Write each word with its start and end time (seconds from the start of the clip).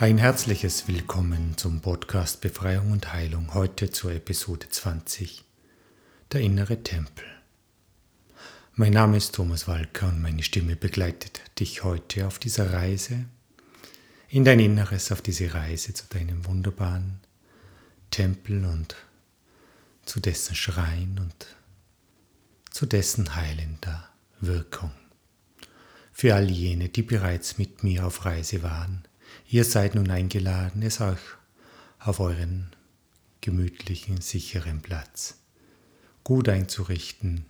Ein 0.00 0.16
herzliches 0.16 0.88
Willkommen 0.88 1.58
zum 1.58 1.82
Podcast 1.82 2.40
Befreiung 2.40 2.90
und 2.90 3.12
Heilung, 3.12 3.52
heute 3.52 3.90
zur 3.90 4.12
Episode 4.12 4.66
20, 4.66 5.44
der 6.32 6.40
innere 6.40 6.82
Tempel. 6.82 7.26
Mein 8.76 8.94
Name 8.94 9.18
ist 9.18 9.34
Thomas 9.34 9.68
Walker 9.68 10.08
und 10.08 10.22
meine 10.22 10.42
Stimme 10.42 10.74
begleitet 10.74 11.42
dich 11.58 11.84
heute 11.84 12.26
auf 12.26 12.38
dieser 12.38 12.72
Reise, 12.72 13.26
in 14.30 14.46
dein 14.46 14.60
Inneres, 14.60 15.12
auf 15.12 15.20
diese 15.20 15.52
Reise 15.52 15.92
zu 15.92 16.06
deinem 16.08 16.46
wunderbaren 16.46 17.20
Tempel 18.10 18.64
und 18.64 18.96
zu 20.06 20.18
dessen 20.18 20.54
Schrein 20.54 21.18
und 21.20 21.46
zu 22.70 22.86
dessen 22.86 23.36
heilender 23.36 24.08
Wirkung. 24.40 24.92
Für 26.10 26.36
all 26.36 26.48
jene, 26.48 26.88
die 26.88 27.02
bereits 27.02 27.58
mit 27.58 27.84
mir 27.84 28.06
auf 28.06 28.24
Reise 28.24 28.62
waren, 28.62 29.04
Ihr 29.52 29.64
seid 29.64 29.96
nun 29.96 30.08
eingeladen, 30.12 30.80
es 30.82 31.00
euch 31.00 31.18
auf 31.98 32.20
euren 32.20 32.70
gemütlichen, 33.40 34.20
sicheren 34.20 34.80
Platz 34.80 35.38
gut 36.22 36.48
einzurichten, 36.48 37.44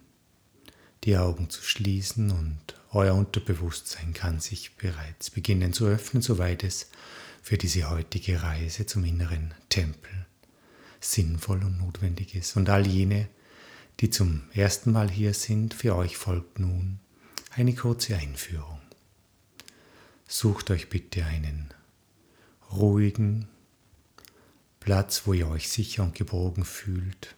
die 1.04 1.18
Augen 1.18 1.50
zu 1.50 1.62
schließen 1.62 2.30
und 2.30 2.58
euer 2.92 3.14
Unterbewusstsein 3.14 4.14
kann 4.14 4.40
sich 4.40 4.76
bereits 4.76 5.28
beginnen 5.28 5.74
zu 5.74 5.84
öffnen, 5.84 6.22
soweit 6.22 6.64
es 6.64 6.90
für 7.42 7.58
diese 7.58 7.90
heutige 7.90 8.42
Reise 8.42 8.86
zum 8.86 9.04
inneren 9.04 9.52
Tempel 9.68 10.24
sinnvoll 11.00 11.62
und 11.62 11.76
notwendig 11.76 12.34
ist. 12.34 12.56
Und 12.56 12.70
all 12.70 12.86
jene, 12.86 13.28
die 14.00 14.08
zum 14.08 14.44
ersten 14.54 14.92
Mal 14.92 15.10
hier 15.10 15.34
sind, 15.34 15.74
für 15.74 15.94
euch 15.94 16.16
folgt 16.16 16.60
nun 16.60 16.98
eine 17.50 17.74
kurze 17.74 18.16
Einführung. 18.16 18.80
Sucht 20.26 20.70
euch 20.70 20.88
bitte 20.88 21.26
einen 21.26 21.74
ruhigen 22.72 23.48
Platz, 24.80 25.22
wo 25.26 25.32
ihr 25.32 25.48
euch 25.48 25.68
sicher 25.68 26.02
und 26.02 26.14
geborgen 26.14 26.64
fühlt. 26.64 27.36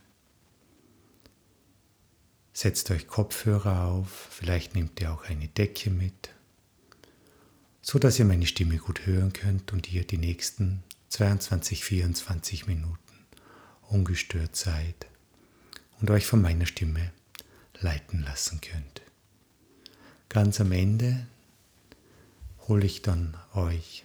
Setzt 2.52 2.90
euch 2.90 3.06
Kopfhörer 3.08 3.84
auf, 3.84 4.28
vielleicht 4.30 4.74
nehmt 4.74 5.00
ihr 5.00 5.12
auch 5.12 5.24
eine 5.24 5.48
Decke 5.48 5.90
mit, 5.90 6.30
so 7.80 7.98
dass 7.98 8.18
ihr 8.18 8.24
meine 8.24 8.46
Stimme 8.46 8.76
gut 8.76 9.06
hören 9.06 9.32
könnt 9.32 9.72
und 9.72 9.92
ihr 9.92 10.06
die 10.06 10.18
nächsten 10.18 10.84
22, 11.08 11.84
24 11.84 12.66
Minuten 12.66 12.98
ungestört 13.88 14.54
seid 14.54 15.06
und 16.00 16.10
euch 16.10 16.26
von 16.26 16.40
meiner 16.40 16.66
Stimme 16.66 17.12
leiten 17.80 18.22
lassen 18.22 18.60
könnt. 18.60 19.02
Ganz 20.28 20.60
am 20.60 20.72
Ende 20.72 21.26
hole 22.68 22.86
ich 22.86 23.02
dann 23.02 23.36
euch 23.54 24.04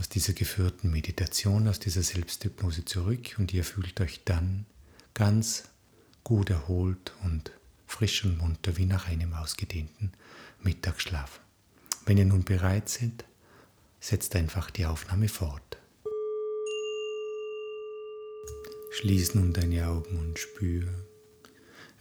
aus 0.00 0.08
dieser 0.08 0.32
geführten 0.32 0.90
Meditation, 0.90 1.68
aus 1.68 1.78
dieser 1.78 2.02
Selbsthypnose 2.02 2.86
zurück 2.86 3.36
und 3.36 3.52
ihr 3.52 3.64
fühlt 3.64 4.00
euch 4.00 4.24
dann 4.24 4.64
ganz 5.12 5.64
gut 6.24 6.48
erholt 6.48 7.12
und 7.22 7.52
frisch 7.86 8.24
und 8.24 8.38
munter 8.38 8.78
wie 8.78 8.86
nach 8.86 9.08
einem 9.08 9.34
ausgedehnten 9.34 10.12
Mittagsschlaf. 10.62 11.42
Wenn 12.06 12.16
ihr 12.16 12.24
nun 12.24 12.44
bereit 12.44 12.88
seid, 12.88 13.26
setzt 14.00 14.34
einfach 14.36 14.70
die 14.70 14.86
Aufnahme 14.86 15.28
fort. 15.28 15.76
Schließ 18.92 19.34
nun 19.34 19.52
deine 19.52 19.86
Augen 19.86 20.18
und 20.18 20.38
spür, 20.38 20.88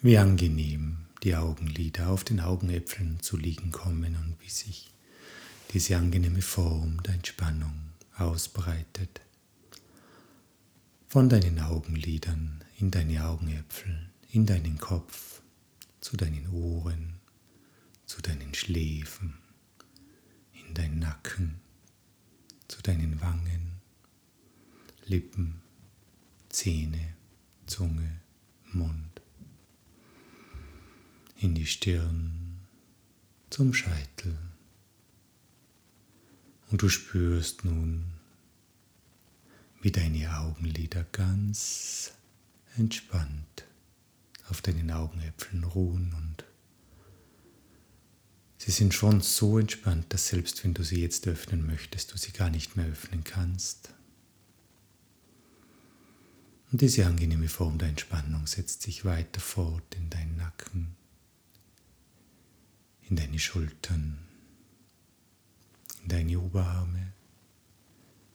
wie 0.02 0.18
angenehm 0.18 1.06
die 1.24 1.36
Augenlider 1.36 2.08
auf 2.08 2.24
den 2.24 2.40
Augenäpfeln 2.40 3.20
zu 3.20 3.36
liegen 3.36 3.72
kommen 3.72 4.16
und 4.16 4.38
wie 4.40 4.50
sich 4.50 4.90
diese 5.74 5.98
angenehme 5.98 6.42
Form 6.42 7.04
der 7.04 7.16
Entspannung 7.16 7.89
ausbreitet. 8.20 9.22
Von 11.08 11.30
deinen 11.30 11.60
Augenlidern 11.60 12.64
in 12.78 12.92
deine 12.92 13.26
Augenäpfel, 13.26 14.10
in 14.32 14.46
deinen 14.46 14.78
Kopf, 14.78 15.42
zu 16.02 16.18
deinen 16.18 16.48
Ohren, 16.50 17.16
zu 18.06 18.22
deinen 18.22 18.54
Schläfen, 18.54 19.38
in 20.54 20.74
deinen 20.74 21.00
Nacken, 21.00 21.60
zu 22.68 22.82
deinen 22.82 23.20
Wangen, 23.22 23.74
Lippen, 25.06 25.62
Zähne, 26.50 27.14
Zunge, 27.66 28.20
Mund, 28.72 29.22
in 31.38 31.56
die 31.56 31.66
Stirn, 31.66 32.60
zum 33.50 33.74
Scheitel, 33.74 34.38
und 36.70 36.82
du 36.82 36.90
spürst 36.90 37.66
nun, 37.66 38.06
wie 39.82 39.92
deine 39.92 40.38
Augenlider 40.38 41.04
ganz 41.12 42.14
entspannt 42.78 43.66
auf 44.50 44.62
deinen 44.62 44.92
Augenäpfeln 44.92 45.64
ruhen 45.64 46.14
und 46.14 46.44
sie 48.58 48.72
sind 48.72 48.94
schon 48.94 49.22
so 49.22 49.58
entspannt, 49.58 50.14
dass 50.14 50.28
selbst 50.28 50.64
wenn 50.64 50.74
du 50.74 50.84
sie 50.84 51.02
jetzt 51.02 51.28
öffnen 51.28 51.66
möchtest, 51.66 52.14
du 52.14 52.18
sie 52.18 52.32
gar 52.32 52.50
nicht 52.50 52.76
mehr 52.76 52.88
öffnen 52.88 53.24
kannst. 53.24 53.94
Und 56.72 56.82
diese 56.82 57.06
angenehme 57.06 57.48
Form 57.48 57.78
der 57.80 57.90
Entspannung 57.90 58.46
setzt 58.46 58.84
sich 58.84 59.06
weiter 59.06 59.42
fort 59.42 59.96
in 59.96 60.10
deinen 60.10 60.38
Nacken, 60.38 60.96
in 63.10 63.16
deine 63.16 63.40
Schultern, 63.40 64.29
deine 66.10 66.40
Oberarme, 66.40 67.14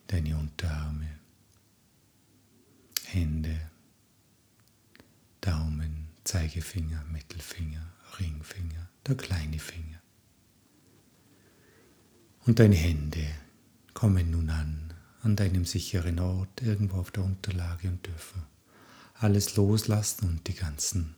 deine 0.07 0.37
Unterarme, 0.37 1.09
Hände, 3.05 3.71
Daumen, 5.41 6.09
Zeigefinger, 6.25 7.05
Mittelfinger, 7.13 7.93
Ringfinger, 8.19 8.89
der 9.07 9.17
kleine 9.17 9.59
Finger. 9.59 10.01
Und 12.47 12.59
deine 12.59 12.77
Hände 12.77 13.27
kommen 13.93 14.31
nun 14.31 14.51
an, 14.51 14.95
an 15.23 15.37
deinem 15.37 15.65
sicheren 15.65 16.19
Ort, 16.19 16.63
irgendwo 16.63 16.97
auf 16.97 17.11
der 17.11 17.25
Unterlage 17.25 17.89
und 17.89 18.07
dürfen 18.07 18.43
alles 19.15 19.57
loslassen 19.57 20.29
und 20.29 20.49
die 20.49 20.55
ganzen 20.55 21.15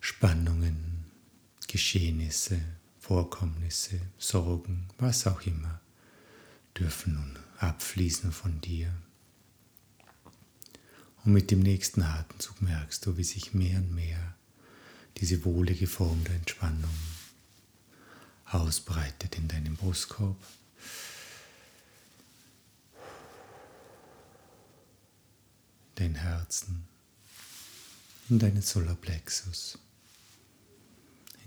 Spannungen, 0.00 1.04
Geschehnisse, 1.66 2.60
Vorkommnisse, 3.08 3.98
Sorgen, 4.18 4.86
was 4.98 5.26
auch 5.26 5.40
immer, 5.46 5.80
dürfen 6.78 7.14
nun 7.14 7.38
abfließen 7.56 8.32
von 8.32 8.60
dir. 8.60 8.92
Und 11.24 11.32
mit 11.32 11.50
dem 11.50 11.60
nächsten 11.60 12.02
Atemzug 12.02 12.60
merkst 12.60 13.06
du, 13.06 13.16
wie 13.16 13.24
sich 13.24 13.54
mehr 13.54 13.78
und 13.78 13.94
mehr 13.94 14.34
diese 15.16 15.42
wohlige 15.46 15.86
Form 15.86 16.22
der 16.24 16.34
Entspannung 16.34 16.92
ausbreitet 18.44 19.38
in 19.38 19.48
deinem 19.48 19.74
Brustkorb. 19.74 20.36
Dein 25.94 26.14
Herzen, 26.14 26.86
in 28.28 28.38
deinen 28.38 28.60
Solarplexus, 28.60 29.78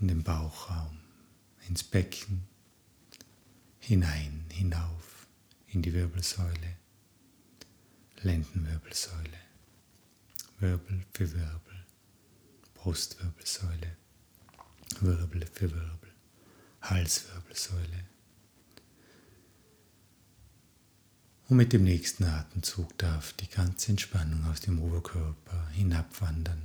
in 0.00 0.08
den 0.08 0.24
Bauchraum 0.24 1.01
ins 1.68 1.82
Becken, 1.82 2.44
hinein, 3.78 4.44
hinauf 4.50 5.26
in 5.68 5.82
die 5.82 5.92
Wirbelsäule, 5.92 6.76
Lendenwirbelsäule, 8.22 9.38
Wirbel 10.60 11.04
für 11.12 11.32
Wirbel, 11.32 11.86
Brustwirbelsäule, 12.74 13.96
Wirbel 15.00 15.46
für 15.46 15.70
Wirbel, 15.70 16.12
Halswirbelsäule. 16.82 18.04
Und 21.48 21.56
mit 21.56 21.72
dem 21.72 21.84
nächsten 21.84 22.24
Atemzug 22.24 22.96
darf 22.98 23.32
die 23.34 23.48
ganze 23.48 23.90
Entspannung 23.90 24.44
aus 24.46 24.60
dem 24.60 24.80
Oberkörper 24.80 25.68
hinabwandern 25.70 26.62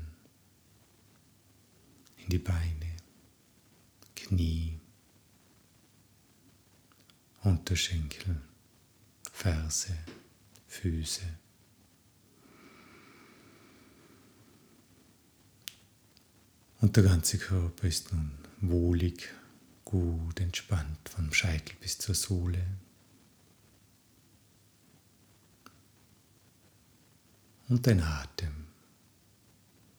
in 2.18 2.30
die 2.30 2.38
Beine, 2.38 2.96
Knie, 4.16 4.80
Unterschenkel, 7.48 8.42
Ferse, 9.32 9.98
Füße. 10.68 11.22
Und 16.82 16.98
der 16.98 17.04
ganze 17.04 17.38
Körper 17.38 17.88
ist 17.88 18.12
nun 18.12 18.34
wohlig, 18.60 19.30
gut 19.86 20.42
entspannt 20.42 21.08
vom 21.08 21.32
Scheitel 21.32 21.74
bis 21.80 21.98
zur 21.98 22.16
Sohle. 22.16 22.66
Und 27.70 27.88
dein 27.88 28.02
Atem 28.02 28.68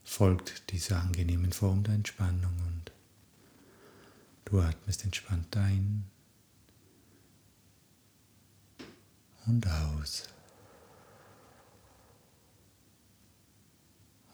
folgt 0.04 0.70
dieser 0.70 1.00
angenehmen 1.00 1.54
Form 1.54 1.82
der 1.82 1.94
Entspannung 1.94 2.58
und 2.66 2.92
du 4.44 4.60
atmest 4.60 5.04
entspannt 5.04 5.56
ein 5.56 6.10
und 9.48 9.66
aus. 9.66 10.24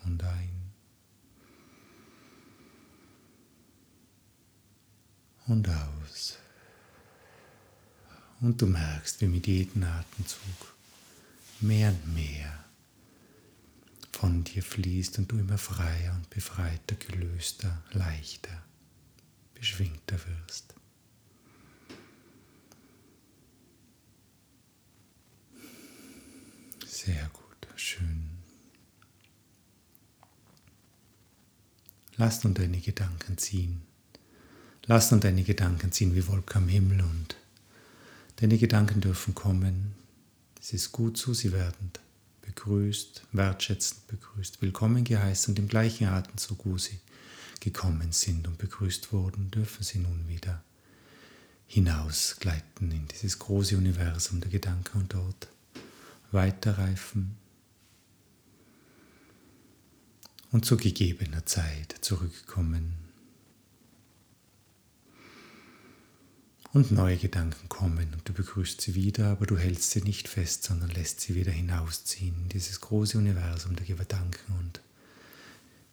Und 0.04 0.22
ein. 0.22 0.72
Und 5.46 5.68
aus. 5.68 6.38
Und 8.40 8.60
du 8.60 8.66
merkst, 8.66 9.20
wie 9.20 9.28
mit 9.28 9.46
jedem 9.46 9.84
Atemzug 9.84 10.74
mehr 11.60 11.90
und 11.90 12.14
mehr 12.14 12.64
von 14.12 14.44
dir 14.44 14.62
fließt 14.62 15.18
und 15.18 15.30
du 15.30 15.38
immer 15.38 15.58
freier 15.58 16.14
und 16.14 16.28
befreiter, 16.28 16.96
gelöster, 16.96 17.82
leichter, 17.92 18.62
beschwingter 19.54 20.18
wirst. 20.26 20.74
Sehr 27.04 27.30
gut, 27.34 27.68
schön. 27.76 28.30
Lass 32.16 32.44
nun 32.44 32.54
deine 32.54 32.80
Gedanken 32.80 33.36
ziehen. 33.36 33.82
Lass 34.86 35.10
nun 35.10 35.20
deine 35.20 35.42
Gedanken 35.42 35.92
ziehen 35.92 36.14
wie 36.14 36.26
Wolken 36.26 36.62
am 36.62 36.68
Himmel 36.68 37.02
und 37.02 37.36
deine 38.36 38.56
Gedanken 38.56 39.02
dürfen 39.02 39.34
kommen. 39.34 39.94
Es 40.58 40.72
ist 40.72 40.92
gut 40.92 41.18
so, 41.18 41.34
sie 41.34 41.52
werden 41.52 41.90
begrüßt, 42.40 43.24
wertschätzend 43.32 44.06
begrüßt, 44.06 44.62
willkommen 44.62 45.04
geheißen 45.04 45.52
und 45.52 45.58
im 45.58 45.68
gleichen 45.68 46.06
Atemzug, 46.06 46.64
wo 46.64 46.78
sie 46.78 47.00
gekommen 47.60 48.12
sind 48.12 48.48
und 48.48 48.56
begrüßt 48.56 49.12
wurden, 49.12 49.50
dürfen 49.50 49.82
sie 49.82 49.98
nun 49.98 50.26
wieder 50.28 50.62
hinausgleiten 51.66 52.92
in 52.92 53.08
dieses 53.08 53.38
große 53.38 53.76
Universum 53.76 54.40
der 54.40 54.50
Gedanken 54.50 54.98
und 55.02 55.12
dort 55.12 55.48
weiterreifen 56.34 57.36
und 60.54 60.64
zu 60.64 60.76
gegebener 60.76 61.46
Zeit 61.46 61.96
zurückkommen. 62.00 62.94
Und 66.72 66.90
neue 66.90 67.16
Gedanken 67.16 67.68
kommen 67.68 68.12
und 68.14 68.28
du 68.28 68.32
begrüßt 68.32 68.80
sie 68.80 68.94
wieder, 68.96 69.28
aber 69.28 69.46
du 69.46 69.56
hältst 69.56 69.92
sie 69.92 70.02
nicht 70.02 70.28
fest, 70.28 70.64
sondern 70.64 70.90
lässt 70.90 71.20
sie 71.20 71.36
wieder 71.36 71.52
hinausziehen 71.52 72.34
in 72.42 72.48
dieses 72.48 72.80
große 72.80 73.16
Universum 73.16 73.76
der 73.76 73.86
Gedanken. 73.86 74.52
Und 74.58 74.80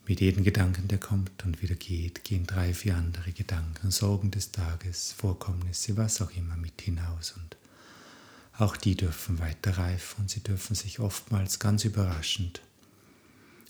mit 0.07 0.21
jedem 0.21 0.43
Gedanken, 0.43 0.87
der 0.87 0.97
kommt 0.97 1.43
und 1.45 1.61
wieder 1.61 1.75
geht, 1.75 2.23
gehen 2.23 2.45
drei, 2.45 2.73
vier 2.73 2.97
andere 2.97 3.31
Gedanken, 3.31 3.91
Sorgen 3.91 4.31
des 4.31 4.51
Tages, 4.51 5.11
Vorkommnisse, 5.11 5.97
was 5.97 6.21
auch 6.21 6.31
immer 6.35 6.55
mit 6.55 6.81
hinaus. 6.81 7.31
Und 7.31 7.57
auch 8.57 8.77
die 8.77 8.95
dürfen 8.95 9.39
weiter 9.39 9.77
reifen 9.77 10.21
und 10.21 10.29
sie 10.29 10.41
dürfen 10.41 10.75
sich 10.75 10.99
oftmals 10.99 11.59
ganz 11.59 11.85
überraschend 11.85 12.61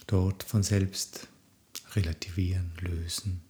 dort 0.08 0.44
von 0.44 0.64
selbst 0.64 1.28
relativieren, 1.96 2.72
lösen, 2.80 3.42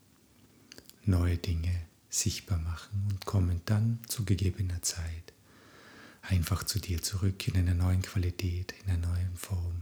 neue 1.05 1.37
Dinge 1.37 1.85
sichtbar 2.09 2.59
machen 2.59 3.07
und 3.09 3.25
kommen 3.25 3.61
dann 3.65 3.99
zu 4.07 4.25
gegebener 4.25 4.81
Zeit 4.81 5.31
einfach 6.21 6.63
zu 6.63 6.79
dir 6.79 7.01
zurück 7.01 7.47
in 7.47 7.57
einer 7.57 7.73
neuen 7.73 8.01
Qualität, 8.01 8.73
in 8.83 8.91
einer 8.91 9.07
neuen 9.07 9.35
Form. 9.35 9.81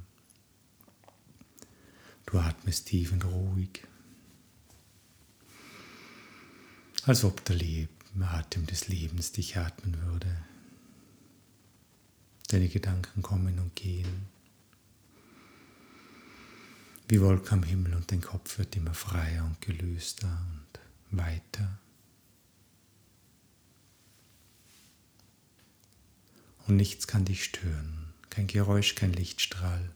Du 2.25 2.37
atmest 2.37 2.87
tief 2.87 3.11
und 3.11 3.25
ruhig, 3.25 3.83
als 7.03 7.23
ob 7.23 7.43
der 7.45 7.87
Atem 8.21 8.65
des 8.67 8.87
Lebens 8.87 9.31
dich 9.31 9.57
atmen 9.57 9.99
würde. 10.05 10.48
Deine 12.49 12.67
Gedanken 12.67 13.21
kommen 13.21 13.59
und 13.59 13.75
gehen. 13.75 14.25
Wie 17.07 17.21
Wolken 17.21 17.59
am 17.59 17.63
Himmel 17.63 17.93
und 17.93 18.11
dein 18.11 18.21
Kopf 18.21 18.57
wird 18.57 18.75
immer 18.75 18.95
freier 18.95 19.45
und 19.45 19.61
gelöster 19.61 20.35
und 20.51 21.17
weiter. 21.19 21.79
Und 26.65 26.75
nichts 26.75 27.05
kann 27.05 27.23
dich 27.23 27.43
stören. 27.43 28.13
Kein 28.31 28.47
Geräusch, 28.47 28.95
kein 28.95 29.13
Lichtstrahl. 29.13 29.91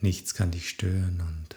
Nichts 0.00 0.34
kann 0.34 0.50
dich 0.50 0.68
stören 0.68 1.20
und 1.20 1.54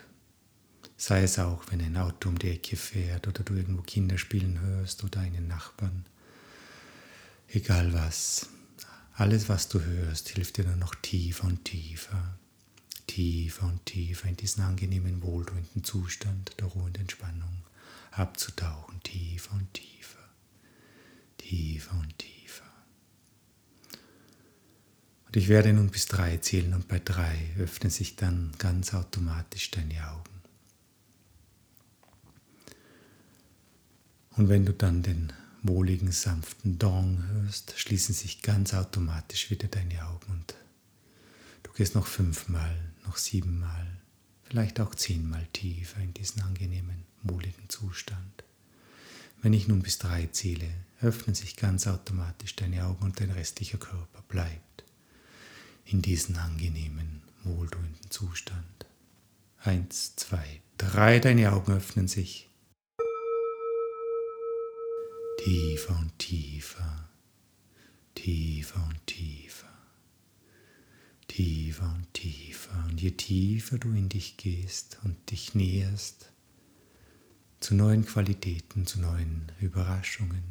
sei 0.96 1.24
es 1.24 1.40
auch, 1.40 1.64
wenn 1.72 1.82
ein 1.82 1.98
Auto 1.98 2.30
um 2.30 2.38
die 2.38 2.52
Ecke 2.52 2.76
fährt 2.76 3.28
oder 3.28 3.44
du 3.44 3.56
irgendwo 3.56 3.82
Kinder 3.82 4.20
spielen 4.20 4.60
hörst 4.60 5.04
oder 5.04 5.22
einen 5.22 5.48
Nachbarn. 5.48 6.06
Egal 7.48 7.94
was. 7.94 8.50
Alles, 9.18 9.50
was 9.50 9.68
du 9.68 9.81
hörst, 9.81 10.30
hilft 10.30 10.58
dir 10.58 10.64
dann 10.64 10.78
noch 10.78 10.94
tiefer 10.94 11.48
und 11.48 11.66
tiefer, 11.66 12.38
tiefer 13.08 13.66
und 13.66 13.84
tiefer 13.84 14.30
in 14.30 14.38
diesen 14.38 14.62
angenehmen, 14.62 15.24
wohltuenden 15.24 15.84
Zustand 15.84 16.52
der 16.60 16.68
Ruhe 16.68 16.84
und 16.84 17.00
Entspannung 17.00 17.64
abzutauchen, 18.12 19.02
tiefer 19.02 19.54
und 19.54 19.74
tiefer, 19.74 20.19
tiefer 21.40 21.98
und 22.00 22.16
tiefer. 22.19 22.72
Und 25.25 25.36
ich 25.36 25.48
werde 25.48 25.74
nun 25.74 25.90
bis 25.90 26.06
drei 26.06 26.38
zählen 26.38 26.75
und 26.75 26.88
bei 26.88 27.00
drei 27.00 27.56
öffnen 27.58 27.90
sich 27.90 28.18
dann 28.18 28.52
ganz 28.60 28.94
automatisch 28.94 29.72
deine 29.72 30.12
Augen. 30.12 30.42
Und 34.36 34.48
wenn 34.48 34.64
du 34.64 34.74
dann 34.74 35.02
den 35.02 35.34
wohligen, 35.68 36.12
sanften 36.12 36.80
Dong 36.80 37.24
hörst, 37.28 37.74
schließen 37.78 38.14
sich 38.14 38.42
ganz 38.42 38.74
automatisch 38.74 39.50
wieder 39.50 39.68
deine 39.68 40.06
Augen 40.08 40.31
und 40.31 40.56
du 41.64 41.72
gehst 41.74 41.96
noch 41.96 42.08
fünfmal, 42.08 42.75
noch 43.06 43.18
siebenmal, 43.18 43.88
vielleicht 44.44 44.80
auch 44.80 44.96
zehnmal 44.96 45.48
tiefer 45.54 46.02
in 46.02 46.14
diesen 46.14 46.42
angenehmen, 46.42 47.04
wohligen 47.24 47.69
Zustand. 47.69 48.44
Wenn 49.42 49.54
ich 49.54 49.68
nun 49.68 49.81
bis 49.81 50.00
drei 50.00 50.28
zähle, 50.28 50.69
öffnen 51.02 51.36
sich 51.36 51.56
ganz 51.56 51.88
automatisch 51.88 52.56
deine 52.56 52.86
Augen 52.86 53.06
und 53.06 53.19
dein 53.19 53.31
restlicher 53.31 53.78
Körper 53.78 54.24
bleibt 54.28 54.84
in 55.86 56.02
diesem 56.02 56.36
angenehmen, 56.38 57.22
wohltuenden 57.44 58.10
Zustand. 58.10 58.86
Eins, 59.60 60.16
zwei, 60.16 60.62
drei, 60.78 61.19
deine 61.19 61.52
Augen 61.52 61.74
öffnen 61.74 62.08
sich 62.08 62.47
tiefer 65.38 65.98
und 65.98 66.18
tiefer, 66.20 67.10
tiefer 68.16 68.84
und 68.84 69.08
tiefer, 69.08 69.74
tiefer 71.28 71.94
und 71.96 72.14
tiefer. 72.14 72.86
Und 72.90 73.00
je 73.02 73.12
tiefer 73.12 73.78
du 73.78 73.90
in 73.90 74.10
dich 74.10 74.38
gehst 74.38 74.98
und 75.04 75.32
dich 75.32 75.56
näherst 75.56 76.32
zu 77.60 77.76
neuen 77.76 78.06
Qualitäten, 78.06 78.86
zu 78.86 79.00
neuen 79.00 79.52
Überraschungen, 79.60 80.44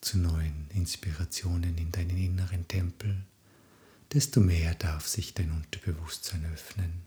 zu 0.00 0.18
neuen 0.18 0.68
Inspirationen 0.74 1.76
in 1.76 1.92
deinen 1.92 2.16
inneren 2.16 2.66
Tempel, 2.68 3.24
desto 4.12 4.40
mehr 4.40 4.74
darf 4.74 5.06
sich 5.06 5.34
dein 5.34 5.50
Unterbewusstsein 5.50 6.44
öffnen. 6.52 7.02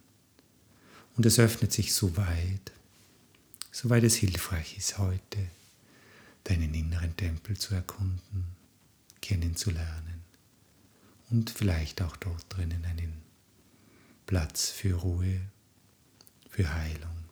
Und 1.15 1.25
es 1.25 1.39
öffnet 1.39 1.73
sich 1.73 1.93
so 1.93 2.15
weit, 2.17 2.71
soweit 3.71 4.03
es 4.03 4.15
hilfreich 4.15 4.77
ist 4.77 4.97
heute 4.97 5.49
deinen 6.43 6.73
inneren 6.73 7.15
Tempel 7.15 7.57
zu 7.57 7.75
erkunden, 7.75 8.55
kennenzulernen 9.21 10.21
und 11.29 11.49
vielleicht 11.49 12.01
auch 12.01 12.15
dort 12.17 12.45
drinnen 12.49 12.83
einen 12.85 13.21
Platz 14.25 14.69
für 14.69 14.95
Ruhe, 14.95 15.41
für 16.49 16.73
Heilung, 16.73 17.25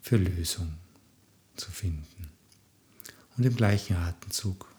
für 0.00 0.16
Lösung 0.16 0.74
zu 1.56 1.70
finden. 1.70 2.30
Und 3.36 3.44
im 3.44 3.56
gleichen 3.56 3.96
Atemzug 3.96 4.72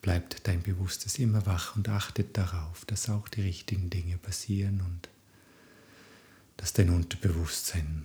bleibt 0.00 0.46
dein 0.46 0.62
Bewusstes 0.62 1.18
immer 1.18 1.46
wach 1.46 1.76
und 1.76 1.88
achtet 1.88 2.36
darauf, 2.36 2.84
dass 2.84 3.08
auch 3.08 3.28
die 3.28 3.42
richtigen 3.42 3.90
Dinge 3.90 4.18
passieren 4.18 4.80
und 4.80 5.08
dass 6.56 6.72
dein 6.72 6.90
Unterbewusstsein 6.90 8.04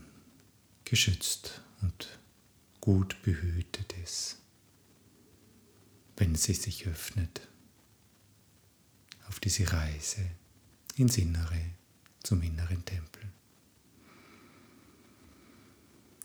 geschützt 0.85 1.61
und 1.81 2.07
gut 2.87 3.21
behütet 3.21 3.95
ist, 4.01 4.37
wenn 6.15 6.35
sie 6.35 6.53
sich 6.53 6.87
öffnet 6.87 7.45
auf 9.27 9.41
diese 9.41 9.73
Reise 9.73 10.21
ins 10.95 11.17
Innere, 11.17 11.59
zum 12.23 12.41
inneren 12.41 12.85
Tempel. 12.85 13.23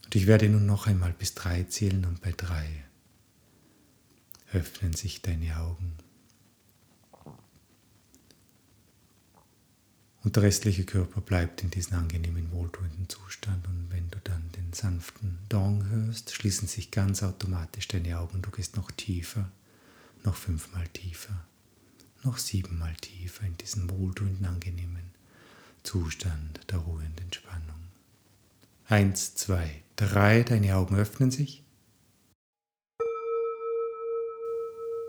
Und 0.05 0.15
ich 0.15 0.29
werde 0.29 0.49
nun 0.49 0.65
noch 0.65 0.87
einmal 0.87 1.13
bis 1.13 1.35
drei 1.35 1.65
zählen 1.65 2.05
und 2.05 2.21
bei 2.21 2.31
drei 2.31 2.85
öffnen 4.53 4.93
sich 4.93 5.21
deine 5.21 5.59
Augen. 5.59 5.97
Und 10.25 10.37
der 10.37 10.45
restliche 10.45 10.85
Körper 10.85 11.21
bleibt 11.21 11.63
in 11.63 11.71
diesem 11.71 11.99
angenehmen, 11.99 12.53
wohltuenden 12.53 13.09
Zustand. 13.09 13.67
Und 13.67 13.89
wenn 13.91 14.09
du 14.11 14.19
dann 14.23 14.51
den 14.53 14.73
sanften 14.73 15.39
Dong 15.49 15.85
hörst, 15.89 16.33
schließen 16.33 16.69
sich 16.69 16.91
ganz 16.93 17.23
automatisch 17.23 17.89
deine 17.89 18.19
Augen. 18.19 18.41
Du 18.41 18.51
gehst 18.51 18.77
noch 18.77 18.91
tiefer, 18.93 19.51
noch 20.25 20.37
fünfmal 20.37 20.87
tiefer, 20.89 21.45
noch 22.23 22.39
siebenmal 22.39 22.95
tiefer 22.97 23.47
in 23.47 23.57
diesen 23.57 23.91
wohltuenden, 23.91 24.47
angenehmen 24.47 25.13
Zustand 25.83 26.61
der 26.71 26.79
Ruhe 26.79 27.05
und 27.05 27.21
Entspannung. 27.21 27.89
Eins, 28.87 29.35
zwei, 29.35 29.83
drei, 29.97 30.43
deine 30.43 30.77
Augen 30.77 30.97
öffnen 30.97 31.31
sich. 31.31 31.65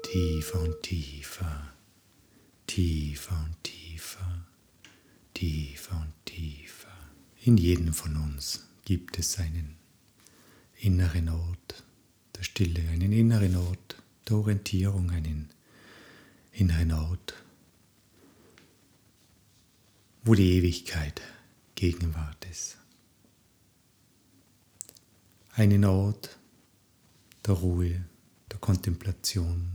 Tiefer 0.03 0.62
und 0.62 0.82
tiefer, 0.82 1.74
tiefer 2.67 3.46
und 3.46 3.63
tiefer, 3.63 4.46
tiefer 5.43 5.97
und 5.97 6.13
tiefer. 6.23 6.95
In 7.41 7.57
jedem 7.57 7.93
von 7.93 8.15
uns 8.15 8.65
gibt 8.85 9.19
es 9.19 9.39
einen 9.39 9.75
inneren 10.79 11.27
Ort 11.27 11.83
der 12.33 12.43
Stille, 12.43 12.79
einen 12.89 13.12
inneren 13.12 13.57
Ort 13.57 14.01
der 14.25 14.38
Orientierung, 14.38 15.12
einen 15.12 15.50
inneren 16.53 16.93
Ort, 16.93 17.33
wo 20.23 20.33
die 20.33 20.50
Ewigkeit 20.53 21.21
Gegenwart 21.75 22.45
ist. 22.50 22.77
Einen 25.55 25.83
Ort 25.83 26.38
der 27.45 27.55
Ruhe, 27.55 28.05
der 28.50 28.59
Kontemplation, 28.59 29.73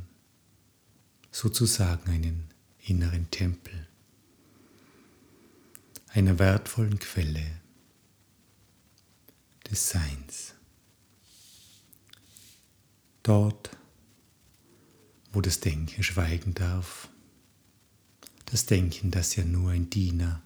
sozusagen 1.30 2.10
einen 2.10 2.48
inneren 2.86 3.30
Tempel, 3.30 3.87
einer 6.18 6.40
wertvollen 6.40 6.98
Quelle 6.98 7.46
des 9.70 9.88
Seins. 9.88 10.54
Dort, 13.22 13.70
wo 15.32 15.40
das 15.40 15.60
Denken 15.60 16.02
schweigen 16.02 16.54
darf, 16.54 17.08
das 18.46 18.66
Denken, 18.66 19.12
das 19.12 19.36
ja 19.36 19.44
nur 19.44 19.70
ein 19.70 19.90
Diener 19.90 20.42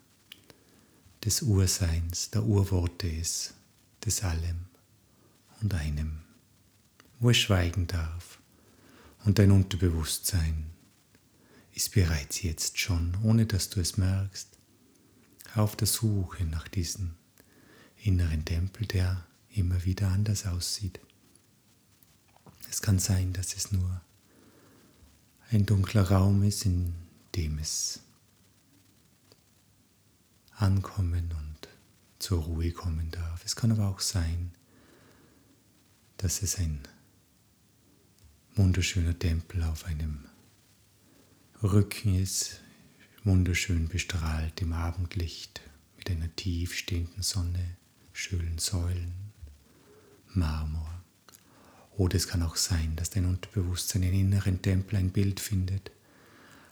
des 1.25 1.41
Urseins, 1.41 2.31
der 2.31 2.43
Urworte 2.43 3.09
ist, 3.09 3.55
des 4.05 4.23
Allem 4.25 4.67
und 5.63 5.73
einem, 5.73 6.21
wo 7.19 7.31
es 7.31 7.39
schweigen 7.39 7.87
darf 7.87 8.41
und 9.25 9.39
dein 9.39 9.53
Unterbewusstsein 9.53 10.67
ist 11.73 11.93
bereits 11.95 12.43
jetzt 12.43 12.79
schon, 12.79 13.17
ohne 13.23 13.47
dass 13.47 13.71
du 13.71 13.81
es 13.81 13.97
merkst, 13.97 14.52
auf 15.55 15.77
der 15.77 15.87
Suche 15.87 16.45
nach 16.45 16.69
diesem 16.69 17.15
inneren 18.03 18.45
Tempel, 18.45 18.87
der 18.87 19.27
immer 19.51 19.85
wieder 19.85 20.09
anders 20.09 20.47
aussieht. 20.47 21.01
Es 22.71 22.81
kann 22.81 22.99
sein, 22.99 23.33
dass 23.33 23.55
es 23.55 23.71
nur 23.71 24.01
ein 25.51 25.67
dunkler 25.67 26.11
Raum 26.11 26.43
ist, 26.43 26.65
in 26.65 26.95
dem 27.37 27.59
es 27.59 28.01
ankommen 30.57 31.31
und 31.33 31.69
zur 32.19 32.43
Ruhe 32.43 32.71
kommen 32.73 33.11
darf. 33.11 33.45
Es 33.45 33.57
kann 33.57 33.73
aber 33.73 33.89
auch 33.89 34.01
sein, 34.01 34.53
dass 36.17 36.41
es 36.43 36.57
ein 36.59 36.81
wunderschöner 38.55 39.19
Tempel 39.19 39.63
auf 39.65 39.85
einem 39.85 40.25
Rücken 41.63 42.15
ist, 42.15 42.62
wunderschön 43.25 43.89
bestrahlt 43.89 44.61
im 44.63 44.73
Abendlicht 44.73 45.61
mit 45.97 46.11
einer 46.11 46.35
tief 46.35 46.75
stehenden 46.75 47.23
Sonne, 47.23 47.77
schönen 48.13 48.59
Säulen, 48.59 49.15
Marmor. 50.35 51.03
Oder 51.97 52.17
es 52.17 52.27
kann 52.27 52.43
auch 52.43 52.57
sein, 52.57 52.97
dass 52.97 53.11
dein 53.11 53.27
Unterbewusstsein 53.27 54.03
einen 54.03 54.15
inneren 54.15 54.63
Tempel 54.63 54.97
ein 54.97 55.11
Bild 55.11 55.41
findet, 55.41 55.93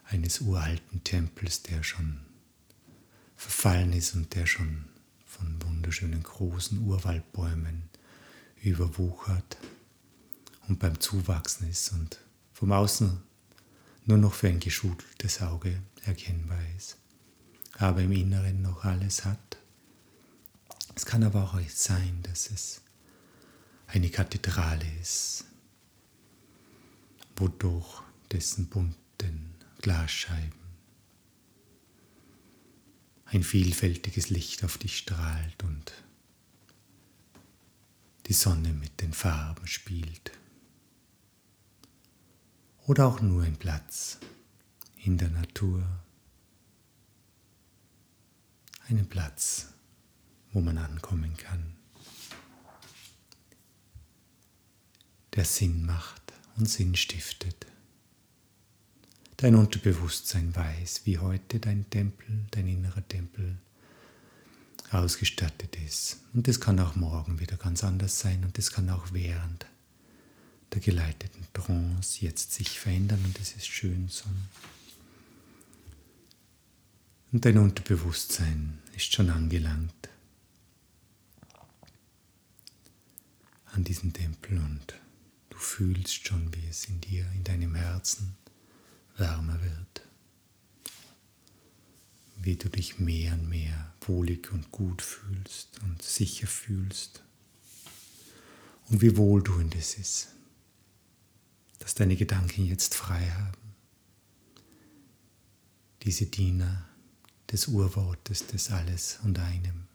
eines 0.05 0.41
uralten 0.41 1.05
Tempels, 1.05 1.63
der 1.63 1.85
schon 1.85 2.21
verfallen 3.37 3.93
ist 3.93 4.15
und 4.15 4.35
der 4.35 4.47
schon 4.47 4.87
von 5.25 5.63
wunderschönen 5.63 6.23
großen 6.23 6.81
Urwaldbäumen 6.81 7.85
überwuchert 8.63 9.57
und 10.69 10.81
beim 10.81 10.99
Zuwachsen 10.99 11.69
ist 11.69 11.93
und 11.93 12.19
vom 12.53 12.73
Außen 12.73 13.30
nur 14.05 14.19
noch 14.19 14.35
für 14.35 14.49
ein 14.49 14.61
geschultes 14.61 15.41
Auge 15.43 15.83
erkennbar 16.05 16.61
ist, 16.77 16.97
aber 17.79 18.03
im 18.03 18.13
Inneren 18.13 18.63
noch 18.63 18.85
alles 18.85 19.25
hat. 19.25 19.59
Es 20.95 21.07
kann 21.07 21.23
aber 21.23 21.45
auch 21.45 21.61
sein, 21.69 22.21
dass 22.23 22.51
es 22.51 22.83
eine 23.87 24.11
Kathedrale 24.11 24.87
ist, 25.01 25.45
wodurch 27.37 28.03
dessen 28.31 28.67
bunten 28.67 29.55
Glasscheiben 29.81 30.61
ein 33.33 33.43
vielfältiges 33.45 34.29
Licht 34.31 34.65
auf 34.65 34.77
dich 34.79 34.99
strahlt 34.99 35.63
und 35.63 35.93
die 38.27 38.33
Sonne 38.33 38.73
mit 38.73 39.01
den 39.01 39.13
Farben 39.13 39.67
spielt. 39.67 40.33
Oder 42.91 43.07
auch 43.07 43.21
nur 43.21 43.45
ein 43.45 43.55
Platz 43.55 44.19
in 45.05 45.17
der 45.17 45.31
Natur, 45.31 45.87
einen 48.89 49.09
Platz, 49.09 49.69
wo 50.53 50.61
man 50.61 50.77
ankommen 50.77 51.37
kann. 51.37 51.77
der 55.37 55.45
Sinn 55.45 55.87
macht 55.87 56.33
und 56.57 56.69
Sinn 56.69 56.97
stiftet. 56.97 57.65
Dein 59.37 59.55
Unterbewusstsein 59.55 60.53
weiß, 60.57 61.03
wie 61.05 61.19
heute 61.19 61.61
dein 61.61 61.89
Tempel, 61.91 62.27
dein 62.51 62.67
innerer 62.67 63.07
Tempel 63.07 63.57
ausgestattet 64.91 65.77
ist. 65.77 66.25
Und 66.35 66.49
das 66.49 66.59
kann 66.59 66.81
auch 66.81 66.97
morgen 66.97 67.39
wieder 67.39 67.57
ganz 67.57 67.85
anders 67.85 68.19
sein 68.19 68.43
und 68.43 68.59
das 68.59 68.73
kann 68.73 68.91
auch 68.91 69.13
während 69.13 69.65
der 70.73 70.81
geleiteten 70.81 71.47
Trance 71.53 72.25
jetzt 72.25 72.53
sich 72.53 72.79
verändern 72.79 73.23
und 73.25 73.39
es 73.41 73.57
ist 73.57 73.67
schön 73.67 74.09
so. 74.09 74.25
Und 77.33 77.45
dein 77.45 77.59
Unterbewusstsein 77.59 78.79
ist 78.95 79.13
schon 79.13 79.31
angelangt 79.31 80.09
an 83.67 83.85
diesen 83.85 84.13
Tempel 84.13 84.59
und 84.59 84.95
fühlst 85.61 86.27
schon, 86.27 86.55
wie 86.55 86.67
es 86.69 86.87
in 86.87 87.01
dir, 87.01 87.31
in 87.35 87.45
deinem 87.45 87.75
Herzen 87.75 88.37
wärmer 89.17 89.61
wird. 89.63 90.03
Wie 92.37 92.57
du 92.57 92.69
dich 92.69 92.99
mehr 92.99 93.35
und 93.35 93.49
mehr 93.49 93.93
wohlig 94.01 94.51
und 94.53 94.73
gut 94.73 95.03
fühlst 95.03 95.79
und 95.83 96.03
sicher 96.03 96.47
fühlst. 96.47 97.23
Und 98.89 99.03
wie 99.03 99.17
wohltuend 99.17 99.77
es 99.77 99.95
ist, 99.95 100.29
dass 101.81 101.95
deine 101.95 102.15
Gedanken 102.15 102.65
jetzt 102.65 102.95
frei 102.95 103.29
haben. 103.31 103.75
Diese 106.03 106.27
Diener 106.27 106.87
des 107.51 107.67
Urwortes 107.67 108.47
des 108.47 108.71
Alles 108.71 109.19
und 109.25 109.39
einem, 109.39 109.89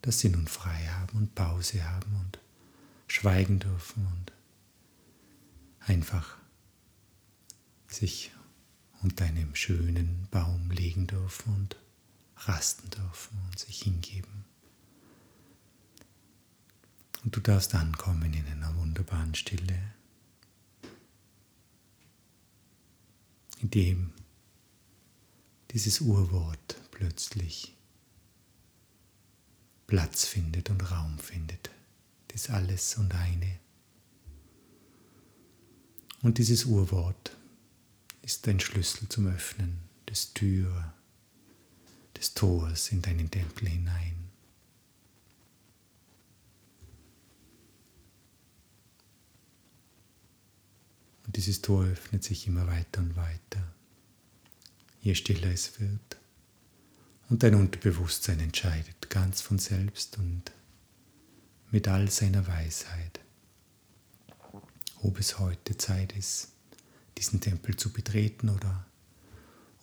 dass 0.00 0.20
sie 0.20 0.30
nun 0.30 0.46
frei 0.46 0.86
haben 0.86 1.18
und 1.18 1.34
Pause 1.34 1.84
haben 1.84 2.16
und 2.16 2.38
schweigen 3.06 3.58
dürfen 3.58 4.06
und 4.06 4.32
einfach 5.86 6.38
sich 7.86 8.32
unter 9.02 9.24
einem 9.24 9.54
schönen 9.54 10.28
Baum 10.30 10.70
legen 10.70 11.06
dürfen 11.06 11.54
und 11.54 11.76
rasten 12.36 12.88
dürfen 12.90 13.36
und 13.46 13.58
sich 13.58 13.82
hingeben. 13.82 14.44
Und 17.24 17.36
du 17.36 17.40
darfst 17.40 17.74
ankommen 17.74 18.32
in 18.32 18.46
einer 18.46 18.74
wunderbaren 18.76 19.34
Stille, 19.34 19.78
in 23.62 23.70
dem 23.70 24.12
dieses 25.70 26.00
Urwort 26.00 26.76
plötzlich 26.90 27.74
Platz 29.86 30.26
findet 30.26 30.68
und 30.68 30.90
Raum 30.90 31.18
findet, 31.18 31.70
das 32.28 32.50
Alles 32.50 32.96
und 32.96 33.14
eine. 33.14 33.58
Und 36.22 36.38
dieses 36.38 36.64
Urwort 36.64 37.36
ist 38.22 38.46
ein 38.48 38.60
Schlüssel 38.60 39.08
zum 39.08 39.26
Öffnen 39.26 39.80
des 40.08 40.34
Tür, 40.34 40.92
des 42.16 42.34
Tors 42.34 42.90
in 42.90 43.02
deinen 43.02 43.30
Tempel 43.30 43.68
hinein. 43.68 44.21
Und 51.32 51.38
dieses 51.38 51.62
Tor 51.62 51.86
öffnet 51.86 52.22
sich 52.22 52.46
immer 52.46 52.66
weiter 52.66 53.00
und 53.00 53.16
weiter, 53.16 53.66
je 55.00 55.14
stiller 55.14 55.50
es 55.50 55.80
wird. 55.80 56.18
Und 57.30 57.42
dein 57.42 57.54
Unterbewusstsein 57.54 58.38
entscheidet 58.38 59.08
ganz 59.08 59.40
von 59.40 59.58
selbst 59.58 60.18
und 60.18 60.42
mit 61.70 61.88
all 61.88 62.10
seiner 62.10 62.46
Weisheit. 62.46 63.20
Ob 65.00 65.18
es 65.18 65.38
heute 65.38 65.78
Zeit 65.78 66.12
ist, 66.18 66.48
diesen 67.16 67.40
Tempel 67.40 67.76
zu 67.78 67.94
betreten 67.94 68.50
oder 68.50 68.84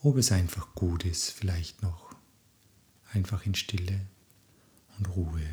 ob 0.03 0.17
es 0.17 0.31
einfach 0.31 0.75
gut 0.75 1.03
ist, 1.03 1.31
vielleicht 1.31 1.81
noch 1.81 2.13
einfach 3.11 3.47
in 3.47 3.55
Stille 3.55 4.01
und 4.99 5.07
Ruhe 5.15 5.49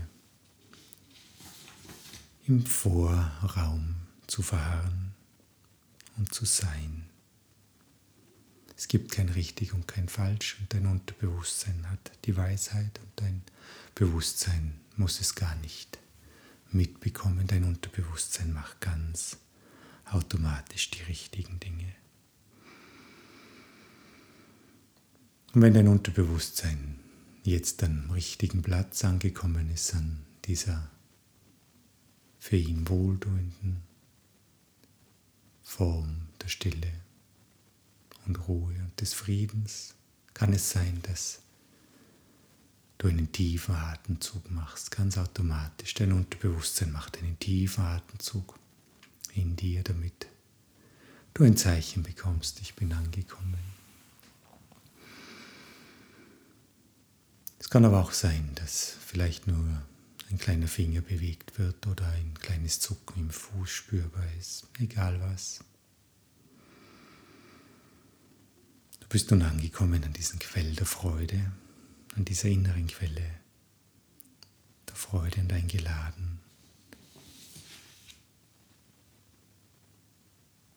im 2.46 2.66
Vorraum 2.66 3.94
zu 4.26 4.42
verharren 4.42 5.15
und 6.16 6.32
zu 6.32 6.44
sein. 6.44 7.06
Es 8.76 8.88
gibt 8.88 9.12
kein 9.12 9.28
richtig 9.30 9.72
und 9.72 9.88
kein 9.88 10.08
falsch 10.08 10.58
und 10.60 10.72
dein 10.72 10.86
Unterbewusstsein 10.86 11.88
hat 11.90 12.12
die 12.24 12.36
Weisheit 12.36 12.98
und 13.00 13.10
dein 13.16 13.42
Bewusstsein 13.94 14.78
muss 14.96 15.20
es 15.20 15.34
gar 15.34 15.54
nicht 15.56 15.98
mitbekommen. 16.70 17.46
Dein 17.46 17.64
Unterbewusstsein 17.64 18.52
macht 18.52 18.80
ganz 18.80 19.38
automatisch 20.04 20.90
die 20.90 21.02
richtigen 21.02 21.58
Dinge. 21.58 21.94
Und 25.54 25.62
wenn 25.62 25.72
dein 25.72 25.88
Unterbewusstsein 25.88 26.98
jetzt 27.44 27.82
am 27.82 28.10
richtigen 28.10 28.60
Platz 28.60 29.04
angekommen 29.04 29.70
ist, 29.70 29.94
an 29.94 30.26
dieser 30.44 30.90
für 32.38 32.56
ihn 32.56 32.88
wohltuenden 32.88 33.85
Form 35.66 36.28
der 36.40 36.48
Stille 36.48 36.92
und 38.24 38.48
Ruhe 38.48 38.72
und 38.78 38.98
des 39.00 39.12
Friedens, 39.12 39.94
kann 40.32 40.52
es 40.52 40.70
sein, 40.70 41.00
dass 41.02 41.40
du 42.98 43.08
einen 43.08 43.32
tiefen 43.32 43.74
Atemzug 43.74 44.48
machst, 44.50 44.92
ganz 44.92 45.18
automatisch. 45.18 45.92
Dein 45.94 46.12
Unterbewusstsein 46.12 46.92
macht 46.92 47.18
einen 47.18 47.38
tiefen 47.40 47.84
Atemzug 47.84 48.58
in 49.34 49.56
dir, 49.56 49.82
damit 49.82 50.28
du 51.34 51.42
ein 51.42 51.56
Zeichen 51.56 52.04
bekommst, 52.04 52.60
ich 52.60 52.74
bin 52.74 52.92
angekommen. 52.92 53.58
Es 57.58 57.68
kann 57.68 57.84
aber 57.84 58.00
auch 58.00 58.12
sein, 58.12 58.52
dass 58.54 58.96
vielleicht 59.04 59.48
nur 59.48 59.82
ein 60.30 60.38
kleiner 60.38 60.68
Finger 60.68 61.00
bewegt 61.00 61.58
wird 61.58 61.86
oder 61.86 62.08
ein 62.08 62.34
kleines 62.38 62.80
Zucken 62.80 63.22
im 63.22 63.30
Fuß 63.30 63.70
spürbar 63.70 64.26
ist, 64.38 64.66
egal 64.78 65.20
was. 65.20 65.64
Du 69.00 69.06
bist 69.08 69.30
nun 69.30 69.42
angekommen 69.42 70.02
an 70.02 70.12
diesen 70.12 70.38
Quell 70.40 70.74
der 70.74 70.86
Freude, 70.86 71.52
an 72.16 72.24
dieser 72.24 72.48
inneren 72.48 72.88
Quelle 72.88 73.40
der 74.88 74.96
Freude 74.96 75.40
und 75.40 75.52
eingeladen 75.52 76.40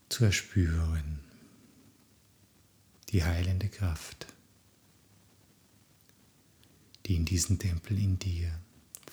zu 0.09 0.25
erspüren 0.25 1.19
die 3.09 3.23
heilende 3.23 3.69
Kraft, 3.69 4.27
die 7.05 7.15
in 7.15 7.25
diesem 7.25 7.57
Tempel 7.57 7.97
in 7.97 8.19
dir 8.19 8.51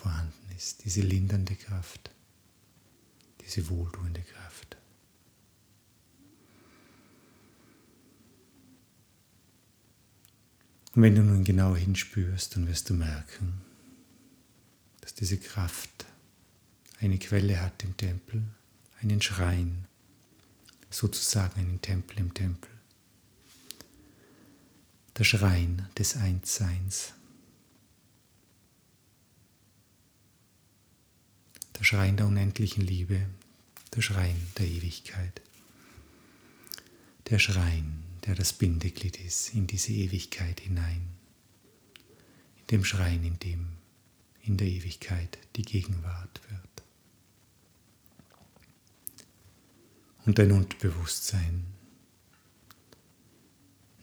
vorhanden 0.07 0.55
ist, 0.57 0.85
diese 0.85 1.01
lindernde 1.01 1.57
Kraft, 1.57 2.13
diese 3.41 3.69
wohltuende 3.69 4.23
Kraft. 4.23 4.77
Und 10.95 11.03
wenn 11.03 11.17
du 11.17 11.23
nun 11.23 11.43
genau 11.43 11.75
hinspürst, 11.75 12.55
dann 12.55 12.69
wirst 12.69 12.89
du 12.89 12.95
merken, 12.95 13.61
dass 15.01 15.13
diese 15.13 15.39
Kraft 15.39 16.07
eine 17.01 17.19
Quelle 17.19 17.61
hat 17.61 17.83
im 17.83 17.97
Tempel, 17.97 18.45
einen 19.03 19.21
Schrein, 19.21 19.87
sozusagen 20.89 21.59
einen 21.59 21.83
Tempel 21.83 22.21
im 22.21 22.33
Tempel. 22.33 22.71
Der 25.19 25.25
Schrein 25.25 25.89
des 25.99 26.17
Einsseins. 26.17 27.16
Der 31.79 31.85
Schrein 31.85 32.17
der 32.17 32.27
unendlichen 32.27 32.85
Liebe, 32.85 33.27
der 33.95 34.03
Schrein 34.03 34.37
der 34.59 34.67
Ewigkeit. 34.67 35.41
Der 37.29 37.39
Schrein 37.39 38.03
der 38.27 38.35
das 38.35 38.53
Bindeglied 38.53 39.19
ist 39.21 39.55
in 39.55 39.67
diese 39.67 39.93
Ewigkeit 39.93 40.61
hinein, 40.61 41.09
in 42.59 42.67
dem 42.71 42.85
Schrein, 42.85 43.25
in 43.25 43.39
dem 43.39 43.69
in 44.43 44.57
der 44.57 44.69
Ewigkeit 44.69 45.39
die 45.57 45.63
Gegenwart 45.63 46.41
wird. 46.49 46.83
Und 50.25 50.39
dein 50.39 50.53
Unterbewusstsein 50.53 51.65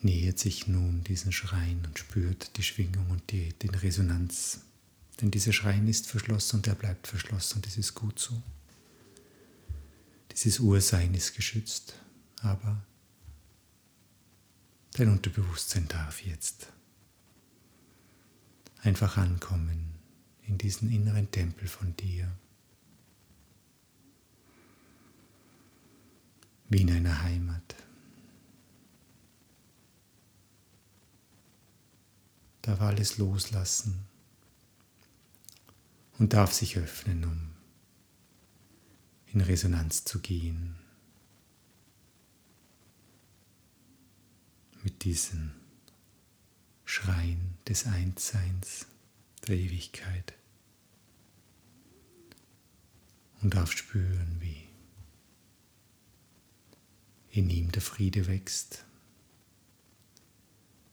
nähert 0.01 0.39
sich 0.39 0.67
nun 0.67 1.03
diesen 1.05 1.31
Schrein 1.31 1.81
und 1.85 1.97
spürt 1.97 2.57
die 2.57 2.63
Schwingung 2.63 3.09
und 3.09 3.31
die, 3.31 3.53
den 3.53 3.75
Resonanz. 3.75 4.61
Denn 5.21 5.31
dieser 5.31 5.53
Schrein 5.53 5.87
ist 5.87 6.07
verschlossen 6.07 6.57
und 6.57 6.67
er 6.67 6.75
bleibt 6.75 7.07
verschlossen 7.07 7.57
und 7.57 7.65
das 7.67 7.77
ist 7.77 7.93
gut 7.93 8.19
so. 8.19 8.41
Dieses 10.31 10.59
Ursein 10.59 11.13
ist 11.13 11.35
geschützt, 11.35 11.93
aber 12.41 12.83
Dein 14.93 15.09
Unterbewusstsein 15.09 15.87
darf 15.87 16.23
jetzt 16.23 16.67
einfach 18.83 19.17
ankommen 19.17 19.95
in 20.43 20.59
diesen 20.59 20.91
inneren 20.91 21.31
Tempel 21.31 21.67
von 21.67 21.95
dir. 21.97 22.31
Wie 26.69 26.81
in 26.81 26.91
einer 26.91 27.23
Heimat. 27.23 27.75
Darf 32.61 32.79
alles 32.81 33.17
loslassen 33.17 34.05
und 36.19 36.33
darf 36.33 36.53
sich 36.53 36.77
öffnen, 36.77 37.23
um 37.23 37.49
in 39.27 39.41
Resonanz 39.41 40.03
zu 40.03 40.19
gehen 40.19 40.75
mit 44.83 45.03
diesem 45.03 45.51
Schrein 46.85 47.57
des 47.67 47.87
Einsseins, 47.87 48.85
der 49.47 49.55
Ewigkeit. 49.55 50.33
Und 53.41 53.55
darf 53.55 53.71
spüren, 53.71 54.37
wie 54.39 54.63
in 57.31 57.49
ihm 57.49 57.71
der 57.71 57.81
Friede 57.81 58.27
wächst. 58.27 58.85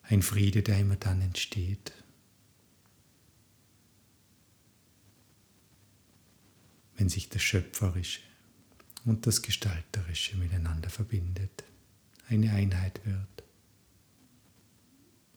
Ein 0.03 0.23
Friede, 0.23 0.63
der 0.63 0.81
immer 0.81 0.97
dann 0.97 1.21
entsteht, 1.21 1.93
wenn 7.01 7.09
sich 7.09 7.29
das 7.29 7.43
Schöpferische 7.43 8.21
und 9.05 9.27
das 9.27 9.43
Gestalterische 9.43 10.37
miteinander 10.37 10.91
verbindet, 10.91 11.65
eine 12.29 12.53
Einheit 12.53 13.01
wird 13.05 13.41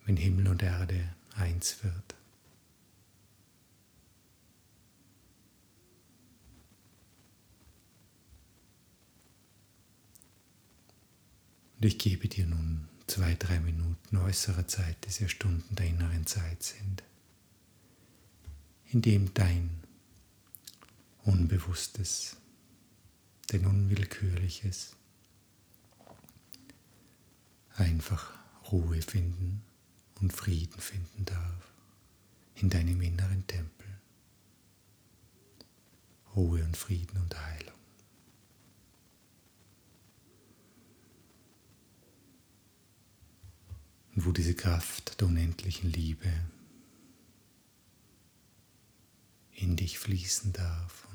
wenn 0.06 0.18
Himmel 0.18 0.48
und 0.48 0.62
Erde 0.64 1.16
eins 1.36 1.84
wird. 1.84 2.16
Und 11.78 11.86
ich 11.86 11.98
gebe 11.98 12.28
dir 12.28 12.46
nun 12.46 12.88
zwei, 13.08 13.36
drei 13.36 13.60
Minuten 13.60 14.18
äußerer 14.18 14.68
Zeit, 14.68 14.98
die 15.06 15.10
sehr 15.10 15.28
Stunden 15.28 15.76
der 15.76 15.88
inneren 15.88 16.26
Zeit 16.26 16.64
sind, 16.64 17.04
in 18.92 19.02
dem 19.02 19.34
dein 19.34 19.83
Unbewusstes, 21.24 22.38
dein 23.48 23.66
Unwillkürliches 23.66 24.96
einfach 27.76 28.34
Ruhe 28.72 29.02
finden 29.02 29.64
und 30.20 30.34
Frieden 30.34 30.80
finden 30.80 31.26
darf 31.26 31.74
in 32.56 32.70
deinem 32.70 33.02
inneren 33.02 33.46
Tempel. 33.48 33.88
Ruhe 36.36 36.64
und 36.64 36.76
Frieden 36.76 37.18
und 37.22 37.40
Heilung. 37.40 37.74
Und 44.16 44.26
wo 44.26 44.32
diese 44.32 44.56
Kraft 44.56 45.20
der 45.22 45.28
unendlichen 45.28 45.92
Liebe 45.92 46.32
in 49.52 49.76
dich 49.76 50.00
fließen 50.00 50.54
darf 50.54 51.08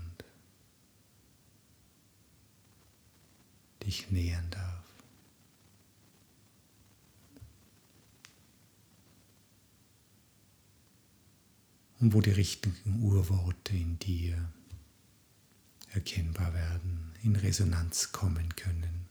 dich 3.88 4.10
nähern 4.10 4.50
darf. 4.50 4.84
Und 12.00 12.12
wo 12.12 12.20
die 12.20 12.30
richtigen 12.30 13.02
Urworte 13.02 13.74
in 13.74 13.98
dir 13.98 14.52
erkennbar 15.90 16.52
werden, 16.52 17.12
in 17.22 17.34
Resonanz 17.34 18.12
kommen 18.12 18.54
können. 18.56 19.08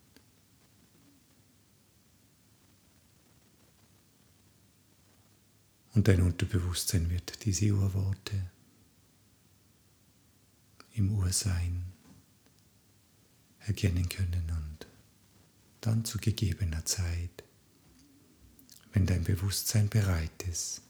Und 5.95 6.07
dein 6.07 6.21
Unterbewusstsein 6.21 7.09
wird 7.09 7.43
diese 7.45 7.71
Urworte 7.71 8.51
im 10.93 11.11
Ursein 11.17 11.96
erkennen 13.67 14.07
können 14.09 14.43
und 14.49 14.87
dann 15.81 16.05
zu 16.05 16.17
gegebener 16.17 16.85
Zeit, 16.85 17.43
wenn 18.93 19.05
dein 19.05 19.23
Bewusstsein 19.23 19.89
bereit 19.89 20.43
ist, 20.49 20.81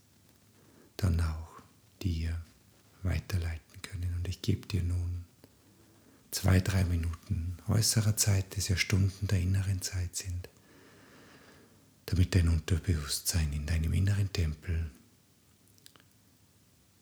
dann 0.96 1.20
auch 1.20 1.62
dir 2.02 2.40
weiterleiten 3.04 3.82
können. 3.82 4.14
Und 4.16 4.28
ich 4.28 4.42
gebe 4.42 4.68
dir 4.68 4.84
nun 4.84 5.26
zwei, 6.32 6.60
drei 6.60 6.84
Minuten 6.86 7.58
äußerer 7.68 8.16
Zeit, 8.16 8.56
die 8.56 8.62
ja 8.62 8.78
Stunden 8.78 9.28
der 9.28 9.40
inneren 9.40 9.82
Zeit 9.82 10.16
sind, 10.16 10.50
damit 12.06 12.36
dein 12.36 12.50
Unterbewusstsein 12.50 13.52
in 13.54 13.66
deinem 13.66 13.94
inneren 13.94 14.32
Tempel 14.32 14.92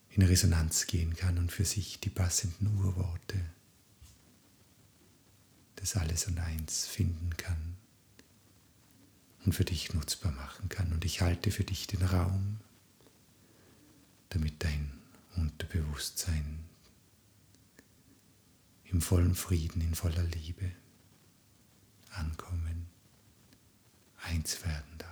in 0.10 0.22
Resonanz 0.22 0.88
gehen 0.88 1.16
kann 1.16 1.38
und 1.38 1.52
für 1.52 1.66
sich 1.66 2.00
die 2.00 2.10
passenden 2.10 2.78
Urworte 2.78 3.40
des 5.82 5.96
Alles 5.96 6.28
und 6.28 6.40
Eins 6.40 6.88
finden 6.88 7.36
kann 7.38 7.76
und 9.46 9.54
für 9.54 9.66
dich 9.66 9.94
nutzbar 9.94 10.32
machen 10.32 10.70
kann. 10.70 10.92
Und 10.92 11.06
ich 11.06 11.22
halte 11.22 11.52
für 11.52 11.64
dich 11.64 11.88
den 11.88 12.02
Raum, 12.02 12.60
damit 14.30 14.64
dein 14.64 14.92
Unterbewusstsein 15.36 16.60
im 18.86 19.02
vollen 19.02 19.36
Frieden, 19.36 19.82
in 19.82 19.96
voller 19.96 20.24
Liebe 20.24 20.72
ankommen, 22.12 22.88
eins 24.24 24.64
werden 24.64 24.98
darf. 24.98 25.05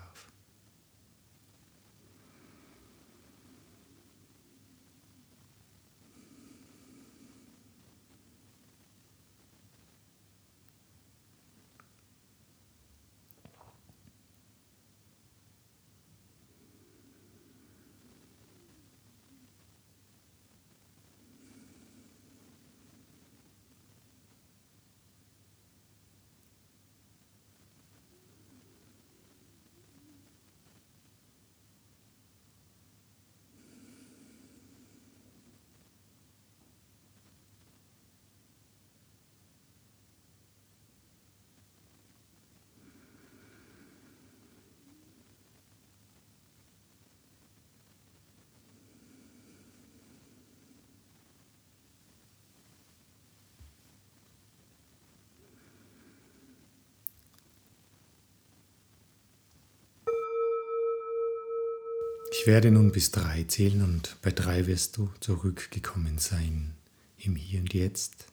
Ich 62.44 62.48
werde 62.48 62.72
nun 62.72 62.92
bis 62.92 63.10
drei 63.10 63.46
zählen 63.46 63.82
und 63.82 64.18
bei 64.22 64.30
drei 64.30 64.68
wirst 64.68 64.98
du 64.98 65.10
zurückgekommen 65.22 66.18
sein 66.18 66.74
im 67.18 67.38
Hier 67.38 67.62
und 67.62 67.74
Jetzt. 67.74 68.26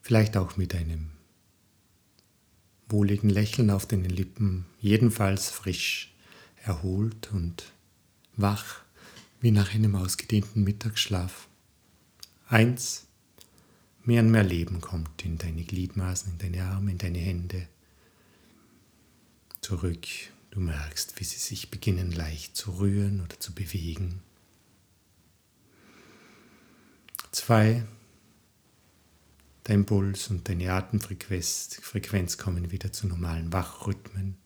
Vielleicht 0.00 0.36
auch 0.36 0.56
mit 0.56 0.72
einem 0.76 1.10
wohligen 2.88 3.28
Lächeln 3.28 3.70
auf 3.70 3.86
den 3.86 4.04
Lippen, 4.04 4.66
jedenfalls 4.78 5.50
frisch, 5.50 6.14
erholt 6.62 7.32
und 7.32 7.72
wach 8.36 8.82
wie 9.40 9.50
nach 9.50 9.74
einem 9.74 9.96
ausgedehnten 9.96 10.62
Mittagsschlaf. 10.62 11.48
Eins, 12.46 13.08
mehr 14.04 14.22
und 14.22 14.30
mehr 14.30 14.44
Leben 14.44 14.80
kommt 14.80 15.24
in 15.24 15.38
deine 15.38 15.64
Gliedmaßen, 15.64 16.34
in 16.34 16.38
deine 16.38 16.66
Arme, 16.66 16.92
in 16.92 16.98
deine 16.98 17.18
Hände. 17.18 17.66
Zurück 19.60 20.06
Du 20.50 20.58
merkst, 20.58 21.20
wie 21.20 21.24
sie 21.24 21.38
sich 21.38 21.70
beginnen 21.70 22.10
leicht 22.10 22.56
zu 22.56 22.72
rühren 22.78 23.20
oder 23.20 23.38
zu 23.38 23.54
bewegen. 23.54 24.20
Zwei, 27.30 27.84
dein 29.62 29.86
Puls 29.86 30.28
und 30.28 30.48
deine 30.48 30.72
Atemfrequenz 30.72 31.78
Frequenz 31.80 32.36
kommen 32.36 32.72
wieder 32.72 32.92
zu 32.92 33.06
normalen 33.06 33.52
Wachrhythmen. 33.52 34.36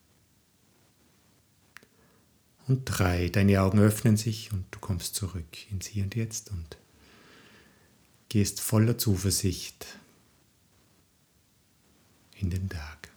Und 2.67 2.85
drei, 2.85 3.29
deine 3.29 3.62
Augen 3.62 3.79
öffnen 3.79 4.17
sich 4.17 4.53
und 4.53 4.67
du 4.71 4.79
kommst 4.79 5.14
zurück 5.14 5.71
ins 5.71 5.87
Hier 5.87 6.05
und 6.05 6.14
Jetzt 6.14 6.51
und 6.51 6.79
gehst 8.29 8.61
voller 8.61 8.99
Zuversicht 8.99 9.87
in 12.37 12.51
den 12.51 12.69
Tag. 12.69 13.13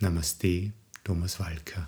Namaste, 0.00 0.72
Thomas 1.04 1.38
Walker. 1.38 1.86